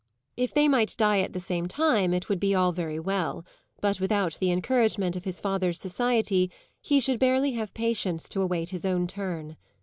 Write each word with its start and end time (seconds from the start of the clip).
If 0.35 0.51
they 0.55 0.67
might 0.67 0.97
die 0.97 1.19
at 1.19 1.33
the 1.33 1.39
same 1.39 1.67
time 1.67 2.11
it 2.11 2.27
would 2.27 2.39
be 2.39 2.55
all 2.55 2.71
very 2.71 2.97
well; 2.99 3.45
but 3.81 3.99
without 3.99 4.39
the 4.39 4.49
encouragement 4.51 5.15
of 5.15 5.25
his 5.25 5.39
father's 5.39 5.79
society 5.79 6.49
he 6.81 6.99
should 6.99 7.19
barely 7.19 7.51
have 7.51 7.75
patience 7.75 8.27
to 8.29 8.41
await 8.41 8.69
his 8.69 8.83
own 8.83 9.05
turn. 9.05 9.57